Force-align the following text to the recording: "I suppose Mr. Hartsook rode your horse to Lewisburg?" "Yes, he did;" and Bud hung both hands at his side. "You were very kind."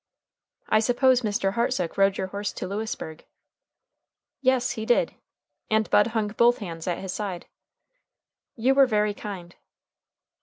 "I 0.67 0.79
suppose 0.79 1.21
Mr. 1.21 1.53
Hartsook 1.53 1.95
rode 1.95 2.17
your 2.17 2.25
horse 2.25 2.51
to 2.53 2.65
Lewisburg?" 2.67 3.23
"Yes, 4.41 4.71
he 4.71 4.83
did;" 4.83 5.13
and 5.69 5.87
Bud 5.91 6.07
hung 6.07 6.29
both 6.29 6.57
hands 6.57 6.87
at 6.87 6.97
his 6.97 7.13
side. 7.13 7.45
"You 8.55 8.73
were 8.73 8.87
very 8.87 9.13
kind." 9.13 9.55